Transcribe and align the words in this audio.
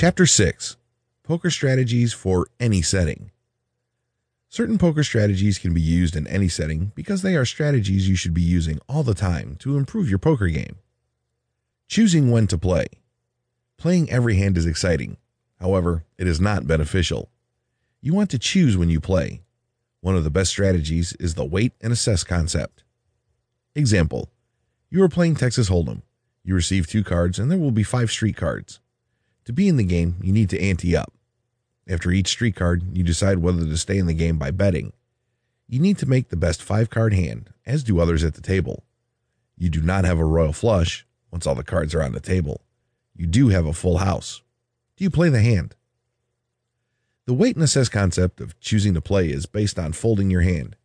Chapter 0.00 0.26
6 0.26 0.76
Poker 1.24 1.50
Strategies 1.50 2.12
for 2.12 2.46
Any 2.60 2.82
Setting. 2.82 3.32
Certain 4.48 4.78
poker 4.78 5.02
strategies 5.02 5.58
can 5.58 5.74
be 5.74 5.80
used 5.80 6.14
in 6.14 6.24
any 6.28 6.46
setting 6.46 6.92
because 6.94 7.22
they 7.22 7.34
are 7.34 7.44
strategies 7.44 8.08
you 8.08 8.14
should 8.14 8.32
be 8.32 8.40
using 8.40 8.78
all 8.88 9.02
the 9.02 9.12
time 9.12 9.56
to 9.56 9.76
improve 9.76 10.08
your 10.08 10.20
poker 10.20 10.46
game. 10.46 10.76
Choosing 11.88 12.30
when 12.30 12.46
to 12.46 12.56
play. 12.56 12.86
Playing 13.76 14.08
every 14.08 14.36
hand 14.36 14.56
is 14.56 14.66
exciting. 14.66 15.16
However, 15.58 16.04
it 16.16 16.28
is 16.28 16.40
not 16.40 16.68
beneficial. 16.68 17.28
You 18.00 18.14
want 18.14 18.30
to 18.30 18.38
choose 18.38 18.76
when 18.76 18.90
you 18.90 19.00
play. 19.00 19.42
One 20.00 20.14
of 20.14 20.22
the 20.22 20.30
best 20.30 20.50
strategies 20.50 21.12
is 21.14 21.34
the 21.34 21.44
wait 21.44 21.72
and 21.80 21.92
assess 21.92 22.22
concept. 22.22 22.84
Example 23.74 24.30
You 24.90 25.02
are 25.02 25.08
playing 25.08 25.34
Texas 25.34 25.68
Hold'em. 25.68 26.02
You 26.44 26.54
receive 26.54 26.86
two 26.86 27.02
cards, 27.02 27.40
and 27.40 27.50
there 27.50 27.58
will 27.58 27.72
be 27.72 27.82
five 27.82 28.12
street 28.12 28.36
cards. 28.36 28.78
To 29.48 29.52
be 29.54 29.66
in 29.66 29.78
the 29.78 29.82
game, 29.82 30.16
you 30.22 30.30
need 30.30 30.50
to 30.50 30.60
ante 30.60 30.94
up. 30.94 31.10
After 31.88 32.10
each 32.10 32.28
street 32.28 32.54
card, 32.54 32.94
you 32.94 33.02
decide 33.02 33.38
whether 33.38 33.64
to 33.64 33.76
stay 33.78 33.96
in 33.96 34.04
the 34.04 34.12
game 34.12 34.36
by 34.36 34.50
betting. 34.50 34.92
You 35.66 35.80
need 35.80 35.96
to 35.98 36.06
make 36.06 36.28
the 36.28 36.36
best 36.36 36.62
five 36.62 36.90
card 36.90 37.14
hand, 37.14 37.48
as 37.64 37.82
do 37.82 37.98
others 37.98 38.22
at 38.22 38.34
the 38.34 38.42
table. 38.42 38.84
You 39.56 39.70
do 39.70 39.80
not 39.80 40.04
have 40.04 40.18
a 40.18 40.24
royal 40.26 40.52
flush 40.52 41.06
once 41.30 41.46
all 41.46 41.54
the 41.54 41.64
cards 41.64 41.94
are 41.94 42.02
on 42.02 42.12
the 42.12 42.20
table. 42.20 42.60
You 43.16 43.26
do 43.26 43.48
have 43.48 43.64
a 43.64 43.72
full 43.72 43.96
house. 43.96 44.42
Do 44.98 45.04
you 45.04 45.08
play 45.08 45.30
the 45.30 45.40
hand? 45.40 45.74
The 47.24 47.32
wait 47.32 47.56
and 47.56 47.64
assess 47.64 47.88
concept 47.88 48.42
of 48.42 48.60
choosing 48.60 48.92
to 48.92 49.00
play 49.00 49.30
is 49.30 49.46
based 49.46 49.78
on 49.78 49.94
folding 49.94 50.30
your 50.30 50.42
hand. 50.42 50.76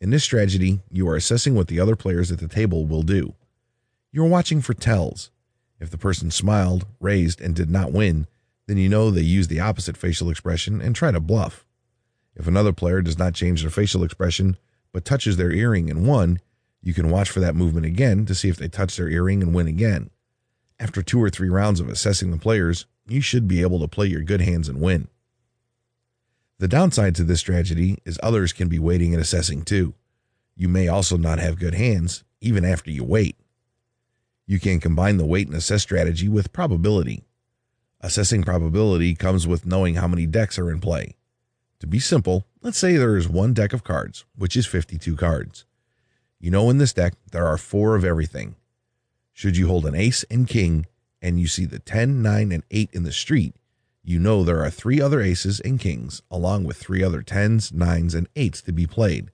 In 0.00 0.10
this 0.10 0.24
strategy, 0.24 0.80
you 0.90 1.08
are 1.08 1.14
assessing 1.14 1.54
what 1.54 1.68
the 1.68 1.78
other 1.78 1.94
players 1.94 2.32
at 2.32 2.40
the 2.40 2.48
table 2.48 2.86
will 2.86 3.04
do. 3.04 3.34
You 4.10 4.24
are 4.24 4.28
watching 4.28 4.62
for 4.62 4.74
tells. 4.74 5.30
If 5.80 5.90
the 5.90 5.98
person 5.98 6.30
smiled, 6.30 6.86
raised, 7.00 7.40
and 7.40 7.56
did 7.56 7.70
not 7.70 7.92
win, 7.92 8.26
then 8.66 8.76
you 8.76 8.88
know 8.88 9.10
they 9.10 9.22
use 9.22 9.48
the 9.48 9.60
opposite 9.60 9.96
facial 9.96 10.30
expression 10.30 10.80
and 10.80 10.94
try 10.94 11.10
to 11.10 11.20
bluff. 11.20 11.64
If 12.36 12.46
another 12.46 12.72
player 12.72 13.02
does 13.02 13.18
not 13.18 13.34
change 13.34 13.62
their 13.62 13.70
facial 13.70 14.04
expression 14.04 14.56
but 14.92 15.04
touches 15.04 15.36
their 15.36 15.52
earring 15.52 15.90
and 15.90 16.06
won, 16.06 16.40
you 16.82 16.94
can 16.94 17.10
watch 17.10 17.30
for 17.30 17.40
that 17.40 17.54
movement 17.54 17.86
again 17.86 18.26
to 18.26 18.34
see 18.34 18.48
if 18.48 18.56
they 18.56 18.68
touch 18.68 18.96
their 18.96 19.08
earring 19.08 19.42
and 19.42 19.54
win 19.54 19.66
again. 19.66 20.10
After 20.78 21.02
two 21.02 21.22
or 21.22 21.30
three 21.30 21.48
rounds 21.48 21.80
of 21.80 21.88
assessing 21.88 22.30
the 22.30 22.38
players, 22.38 22.86
you 23.06 23.20
should 23.20 23.46
be 23.46 23.60
able 23.60 23.80
to 23.80 23.88
play 23.88 24.06
your 24.06 24.22
good 24.22 24.40
hands 24.40 24.68
and 24.68 24.80
win. 24.80 25.08
The 26.58 26.68
downside 26.68 27.14
to 27.16 27.24
this 27.24 27.40
strategy 27.40 27.98
is 28.04 28.18
others 28.22 28.52
can 28.52 28.68
be 28.68 28.78
waiting 28.78 29.14
and 29.14 29.22
assessing 29.22 29.62
too. 29.62 29.94
You 30.56 30.68
may 30.68 30.88
also 30.88 31.16
not 31.16 31.38
have 31.38 31.58
good 31.58 31.74
hands, 31.74 32.24
even 32.40 32.64
after 32.64 32.90
you 32.90 33.04
wait. 33.04 33.36
You 34.50 34.58
can 34.58 34.80
combine 34.80 35.16
the 35.16 35.24
wait 35.24 35.46
and 35.46 35.56
assess 35.56 35.82
strategy 35.82 36.28
with 36.28 36.52
probability. 36.52 37.22
Assessing 38.00 38.42
probability 38.42 39.14
comes 39.14 39.46
with 39.46 39.64
knowing 39.64 39.94
how 39.94 40.08
many 40.08 40.26
decks 40.26 40.58
are 40.58 40.72
in 40.72 40.80
play. 40.80 41.14
To 41.78 41.86
be 41.86 42.00
simple, 42.00 42.48
let's 42.60 42.76
say 42.76 42.96
there 42.96 43.16
is 43.16 43.28
one 43.28 43.54
deck 43.54 43.72
of 43.72 43.84
cards, 43.84 44.24
which 44.34 44.56
is 44.56 44.66
52 44.66 45.14
cards. 45.14 45.66
You 46.40 46.50
know 46.50 46.68
in 46.68 46.78
this 46.78 46.92
deck 46.92 47.14
there 47.30 47.46
are 47.46 47.56
four 47.56 47.94
of 47.94 48.04
everything. 48.04 48.56
Should 49.32 49.56
you 49.56 49.68
hold 49.68 49.86
an 49.86 49.94
ace 49.94 50.24
and 50.28 50.48
king 50.48 50.86
and 51.22 51.38
you 51.38 51.46
see 51.46 51.64
the 51.64 51.78
10, 51.78 52.20
9, 52.20 52.50
and 52.50 52.64
8 52.72 52.90
in 52.92 53.04
the 53.04 53.12
street, 53.12 53.54
you 54.02 54.18
know 54.18 54.42
there 54.42 54.64
are 54.64 54.70
three 54.70 55.00
other 55.00 55.20
aces 55.20 55.60
and 55.60 55.78
kings, 55.78 56.22
along 56.28 56.64
with 56.64 56.76
three 56.76 57.04
other 57.04 57.22
10s, 57.22 57.72
9s, 57.72 58.16
and 58.16 58.34
8s 58.34 58.64
to 58.64 58.72
be 58.72 58.88
played. 58.88 59.30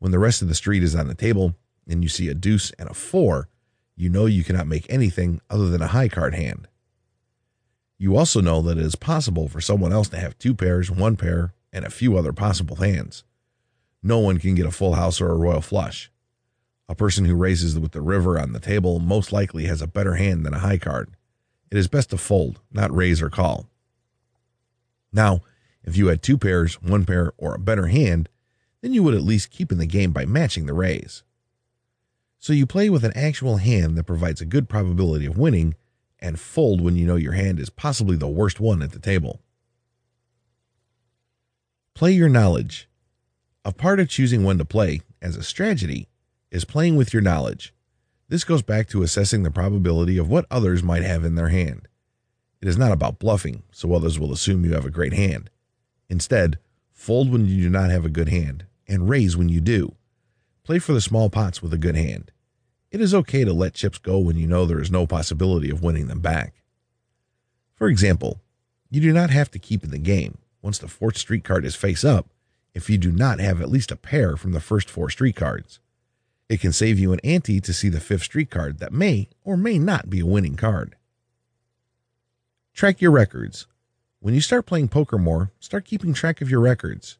When 0.00 0.12
the 0.12 0.18
rest 0.18 0.42
of 0.42 0.48
the 0.48 0.54
street 0.54 0.82
is 0.82 0.94
on 0.94 1.08
the 1.08 1.14
table 1.14 1.54
and 1.88 2.02
you 2.02 2.10
see 2.10 2.28
a 2.28 2.34
deuce 2.34 2.72
and 2.72 2.90
a 2.90 2.94
4, 2.94 3.48
you 3.96 4.08
know 4.08 4.26
you 4.26 4.44
cannot 4.44 4.66
make 4.66 4.86
anything 4.88 5.40
other 5.48 5.68
than 5.68 5.82
a 5.82 5.88
high 5.88 6.08
card 6.08 6.34
hand. 6.34 6.68
You 7.98 8.16
also 8.16 8.40
know 8.40 8.60
that 8.62 8.78
it 8.78 8.84
is 8.84 8.96
possible 8.96 9.48
for 9.48 9.60
someone 9.60 9.92
else 9.92 10.08
to 10.10 10.18
have 10.18 10.38
two 10.38 10.54
pairs, 10.54 10.90
one 10.90 11.16
pair, 11.16 11.54
and 11.72 11.84
a 11.84 11.90
few 11.90 12.16
other 12.16 12.32
possible 12.32 12.76
hands. 12.76 13.24
No 14.02 14.18
one 14.18 14.38
can 14.38 14.54
get 14.54 14.66
a 14.66 14.70
full 14.70 14.94
house 14.94 15.20
or 15.20 15.30
a 15.30 15.36
royal 15.36 15.60
flush. 15.60 16.10
A 16.88 16.94
person 16.94 17.24
who 17.24 17.34
raises 17.34 17.78
with 17.78 17.92
the 17.92 18.02
river 18.02 18.38
on 18.38 18.52
the 18.52 18.60
table 18.60 18.98
most 19.00 19.32
likely 19.32 19.64
has 19.66 19.80
a 19.80 19.86
better 19.86 20.16
hand 20.16 20.44
than 20.44 20.52
a 20.52 20.58
high 20.58 20.76
card. 20.76 21.14
It 21.70 21.78
is 21.78 21.88
best 21.88 22.10
to 22.10 22.18
fold, 22.18 22.60
not 22.70 22.94
raise 22.94 23.22
or 23.22 23.30
call. 23.30 23.66
Now, 25.12 25.40
if 25.82 25.96
you 25.96 26.08
had 26.08 26.22
two 26.22 26.36
pairs, 26.36 26.82
one 26.82 27.04
pair, 27.06 27.32
or 27.38 27.54
a 27.54 27.58
better 27.58 27.86
hand, 27.86 28.28
then 28.82 28.92
you 28.92 29.02
would 29.02 29.14
at 29.14 29.22
least 29.22 29.50
keep 29.50 29.72
in 29.72 29.78
the 29.78 29.86
game 29.86 30.12
by 30.12 30.26
matching 30.26 30.66
the 30.66 30.74
raise. 30.74 31.22
So 32.38 32.52
you 32.52 32.66
play 32.66 32.90
with 32.90 33.04
an 33.04 33.16
actual 33.16 33.56
hand 33.56 33.96
that 33.96 34.04
provides 34.04 34.40
a 34.40 34.46
good 34.46 34.68
probability 34.68 35.26
of 35.26 35.38
winning 35.38 35.74
and 36.18 36.38
fold 36.38 36.80
when 36.80 36.96
you 36.96 37.06
know 37.06 37.16
your 37.16 37.32
hand 37.32 37.58
is 37.58 37.70
possibly 37.70 38.16
the 38.16 38.28
worst 38.28 38.60
one 38.60 38.82
at 38.82 38.92
the 38.92 38.98
table. 38.98 39.40
Play 41.94 42.12
your 42.12 42.28
knowledge. 42.28 42.88
A 43.64 43.72
part 43.72 44.00
of 44.00 44.08
choosing 44.08 44.44
when 44.44 44.58
to 44.58 44.64
play, 44.64 45.00
as 45.22 45.36
a 45.36 45.42
strategy, 45.42 46.08
is 46.50 46.64
playing 46.64 46.96
with 46.96 47.12
your 47.12 47.22
knowledge. 47.22 47.72
This 48.28 48.44
goes 48.44 48.62
back 48.62 48.88
to 48.88 49.02
assessing 49.02 49.42
the 49.42 49.50
probability 49.50 50.18
of 50.18 50.28
what 50.28 50.46
others 50.50 50.82
might 50.82 51.02
have 51.02 51.24
in 51.24 51.34
their 51.34 51.48
hand. 51.48 51.88
It 52.60 52.68
is 52.68 52.78
not 52.78 52.92
about 52.92 53.18
bluffing, 53.18 53.62
so 53.70 53.92
others 53.92 54.18
will 54.18 54.32
assume 54.32 54.64
you 54.64 54.72
have 54.72 54.86
a 54.86 54.90
great 54.90 55.12
hand. 55.12 55.50
Instead, 56.08 56.58
fold 56.90 57.30
when 57.30 57.46
you 57.46 57.62
do 57.62 57.70
not 57.70 57.90
have 57.90 58.04
a 58.04 58.10
good 58.10 58.28
hand 58.28 58.64
and 58.88 59.08
raise 59.08 59.36
when 59.36 59.48
you 59.48 59.60
do. 59.60 59.94
Play 60.64 60.78
for 60.78 60.94
the 60.94 61.00
small 61.02 61.28
pots 61.28 61.62
with 61.62 61.74
a 61.74 61.78
good 61.78 61.94
hand. 61.94 62.32
It 62.90 63.02
is 63.02 63.14
okay 63.14 63.44
to 63.44 63.52
let 63.52 63.74
chips 63.74 63.98
go 63.98 64.18
when 64.18 64.38
you 64.38 64.46
know 64.46 64.64
there 64.64 64.80
is 64.80 64.90
no 64.90 65.06
possibility 65.06 65.68
of 65.68 65.82
winning 65.82 66.06
them 66.06 66.20
back. 66.20 66.62
For 67.74 67.86
example, 67.88 68.40
you 68.88 69.02
do 69.02 69.12
not 69.12 69.28
have 69.28 69.50
to 69.50 69.58
keep 69.58 69.84
in 69.84 69.90
the 69.90 69.98
game 69.98 70.38
once 70.62 70.78
the 70.78 70.88
fourth 70.88 71.18
street 71.18 71.44
card 71.44 71.66
is 71.66 71.76
face 71.76 72.02
up 72.02 72.30
if 72.72 72.88
you 72.88 72.96
do 72.96 73.12
not 73.12 73.40
have 73.40 73.60
at 73.60 73.68
least 73.68 73.90
a 73.90 73.96
pair 73.96 74.38
from 74.38 74.52
the 74.52 74.60
first 74.60 74.88
four 74.88 75.10
street 75.10 75.36
cards. 75.36 75.80
It 76.48 76.60
can 76.60 76.72
save 76.72 76.98
you 76.98 77.12
an 77.12 77.20
ante 77.22 77.60
to 77.60 77.72
see 77.74 77.90
the 77.90 78.00
fifth 78.00 78.22
street 78.22 78.50
card 78.50 78.78
that 78.78 78.92
may 78.92 79.28
or 79.44 79.58
may 79.58 79.78
not 79.78 80.08
be 80.08 80.20
a 80.20 80.26
winning 80.26 80.56
card. 80.56 80.96
Track 82.72 83.02
your 83.02 83.10
records. 83.10 83.66
When 84.20 84.32
you 84.32 84.40
start 84.40 84.64
playing 84.64 84.88
poker 84.88 85.18
more, 85.18 85.50
start 85.60 85.84
keeping 85.84 86.14
track 86.14 86.40
of 86.40 86.50
your 86.50 86.60
records. 86.60 87.18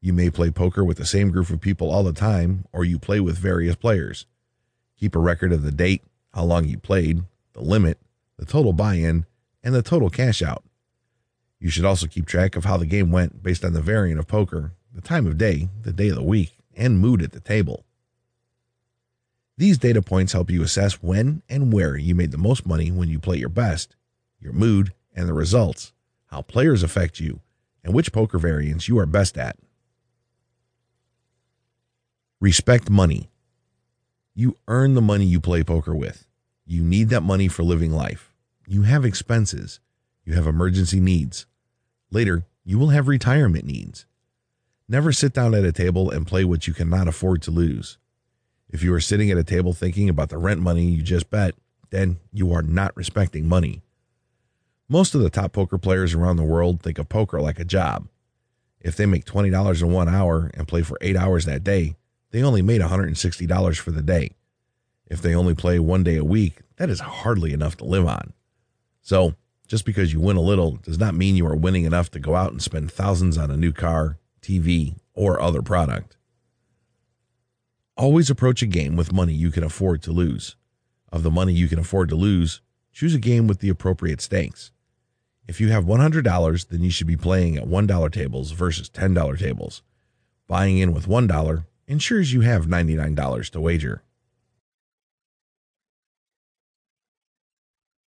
You 0.00 0.12
may 0.14 0.30
play 0.30 0.50
poker 0.50 0.82
with 0.82 0.96
the 0.96 1.04
same 1.04 1.30
group 1.30 1.50
of 1.50 1.60
people 1.60 1.90
all 1.90 2.02
the 2.02 2.12
time, 2.12 2.64
or 2.72 2.84
you 2.84 2.98
play 2.98 3.20
with 3.20 3.36
various 3.36 3.76
players. 3.76 4.24
Keep 4.98 5.14
a 5.14 5.18
record 5.18 5.52
of 5.52 5.62
the 5.62 5.70
date, 5.70 6.02
how 6.32 6.44
long 6.44 6.66
you 6.66 6.78
played, 6.78 7.24
the 7.52 7.60
limit, 7.60 7.98
the 8.38 8.46
total 8.46 8.72
buy 8.72 8.94
in, 8.94 9.26
and 9.62 9.74
the 9.74 9.82
total 9.82 10.08
cash 10.08 10.40
out. 10.40 10.64
You 11.58 11.68
should 11.68 11.84
also 11.84 12.06
keep 12.06 12.24
track 12.24 12.56
of 12.56 12.64
how 12.64 12.78
the 12.78 12.86
game 12.86 13.10
went 13.10 13.42
based 13.42 13.64
on 13.64 13.74
the 13.74 13.82
variant 13.82 14.18
of 14.18 14.26
poker, 14.26 14.72
the 14.94 15.02
time 15.02 15.26
of 15.26 15.36
day, 15.36 15.68
the 15.82 15.92
day 15.92 16.08
of 16.08 16.16
the 16.16 16.22
week, 16.22 16.56
and 16.74 16.98
mood 16.98 17.20
at 17.20 17.32
the 17.32 17.40
table. 17.40 17.84
These 19.58 19.76
data 19.76 20.00
points 20.00 20.32
help 20.32 20.50
you 20.50 20.62
assess 20.62 21.02
when 21.02 21.42
and 21.50 21.70
where 21.70 21.94
you 21.94 22.14
made 22.14 22.30
the 22.30 22.38
most 22.38 22.64
money 22.64 22.90
when 22.90 23.10
you 23.10 23.18
play 23.18 23.36
your 23.36 23.50
best, 23.50 23.94
your 24.40 24.54
mood, 24.54 24.94
and 25.14 25.28
the 25.28 25.34
results, 25.34 25.92
how 26.28 26.40
players 26.40 26.82
affect 26.82 27.20
you, 27.20 27.40
and 27.84 27.92
which 27.92 28.12
poker 28.12 28.38
variants 28.38 28.88
you 28.88 28.98
are 28.98 29.04
best 29.04 29.36
at. 29.36 29.58
Respect 32.42 32.88
money. 32.88 33.28
You 34.34 34.56
earn 34.66 34.94
the 34.94 35.02
money 35.02 35.26
you 35.26 35.40
play 35.42 35.62
poker 35.62 35.94
with. 35.94 36.26
You 36.64 36.82
need 36.82 37.10
that 37.10 37.20
money 37.20 37.48
for 37.48 37.62
living 37.62 37.92
life. 37.92 38.32
You 38.66 38.84
have 38.84 39.04
expenses. 39.04 39.78
You 40.24 40.32
have 40.32 40.46
emergency 40.46 41.00
needs. 41.00 41.44
Later, 42.10 42.46
you 42.64 42.78
will 42.78 42.88
have 42.88 43.08
retirement 43.08 43.66
needs. 43.66 44.06
Never 44.88 45.12
sit 45.12 45.34
down 45.34 45.54
at 45.54 45.66
a 45.66 45.72
table 45.72 46.08
and 46.10 46.26
play 46.26 46.46
what 46.46 46.66
you 46.66 46.72
cannot 46.72 47.08
afford 47.08 47.42
to 47.42 47.50
lose. 47.50 47.98
If 48.70 48.82
you 48.82 48.94
are 48.94 49.00
sitting 49.00 49.30
at 49.30 49.36
a 49.36 49.44
table 49.44 49.74
thinking 49.74 50.08
about 50.08 50.30
the 50.30 50.38
rent 50.38 50.62
money 50.62 50.86
you 50.86 51.02
just 51.02 51.28
bet, 51.30 51.54
then 51.90 52.20
you 52.32 52.54
are 52.54 52.62
not 52.62 52.96
respecting 52.96 53.46
money. 53.46 53.82
Most 54.88 55.14
of 55.14 55.20
the 55.20 55.28
top 55.28 55.52
poker 55.52 55.76
players 55.76 56.14
around 56.14 56.36
the 56.36 56.42
world 56.42 56.80
think 56.80 56.98
of 56.98 57.10
poker 57.10 57.38
like 57.38 57.58
a 57.58 57.66
job. 57.66 58.08
If 58.80 58.96
they 58.96 59.04
make 59.04 59.26
$20 59.26 59.82
in 59.82 59.92
one 59.92 60.08
hour 60.08 60.50
and 60.54 60.66
play 60.66 60.80
for 60.80 60.96
eight 61.02 61.16
hours 61.16 61.44
that 61.44 61.62
day, 61.62 61.96
they 62.30 62.42
only 62.42 62.62
made 62.62 62.80
$160 62.80 63.78
for 63.78 63.90
the 63.90 64.02
day. 64.02 64.30
If 65.06 65.20
they 65.20 65.34
only 65.34 65.54
play 65.54 65.78
one 65.78 66.04
day 66.04 66.16
a 66.16 66.24
week, 66.24 66.60
that 66.76 66.88
is 66.88 67.00
hardly 67.00 67.52
enough 67.52 67.76
to 67.78 67.84
live 67.84 68.06
on. 68.06 68.32
So, 69.02 69.34
just 69.66 69.84
because 69.84 70.12
you 70.12 70.20
win 70.20 70.36
a 70.36 70.40
little 70.40 70.76
does 70.76 70.98
not 70.98 71.14
mean 71.14 71.36
you 71.36 71.46
are 71.46 71.56
winning 71.56 71.84
enough 71.84 72.10
to 72.12 72.20
go 72.20 72.34
out 72.34 72.52
and 72.52 72.62
spend 72.62 72.90
thousands 72.90 73.38
on 73.38 73.50
a 73.50 73.56
new 73.56 73.72
car, 73.72 74.18
TV, 74.42 74.96
or 75.14 75.40
other 75.40 75.62
product. 75.62 76.16
Always 77.96 78.30
approach 78.30 78.62
a 78.62 78.66
game 78.66 78.96
with 78.96 79.12
money 79.12 79.34
you 79.34 79.50
can 79.50 79.62
afford 79.62 80.02
to 80.02 80.12
lose. 80.12 80.56
Of 81.12 81.22
the 81.22 81.30
money 81.30 81.52
you 81.52 81.68
can 81.68 81.78
afford 81.78 82.08
to 82.10 82.16
lose, 82.16 82.60
choose 82.92 83.14
a 83.14 83.18
game 83.18 83.46
with 83.46 83.58
the 83.58 83.68
appropriate 83.68 84.20
stakes. 84.20 84.70
If 85.46 85.60
you 85.60 85.68
have 85.68 85.84
$100, 85.84 86.68
then 86.68 86.82
you 86.82 86.90
should 86.90 87.06
be 87.06 87.16
playing 87.16 87.56
at 87.56 87.64
$1 87.64 88.12
tables 88.12 88.52
versus 88.52 88.88
$10 88.88 89.38
tables. 89.38 89.82
Buying 90.46 90.78
in 90.78 90.92
with 90.94 91.06
$1 91.06 91.64
ensures 91.90 92.32
you 92.32 92.42
have 92.42 92.66
$99 92.66 93.50
to 93.50 93.60
wager. 93.60 94.02